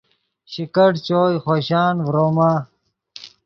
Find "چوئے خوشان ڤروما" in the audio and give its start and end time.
1.05-2.51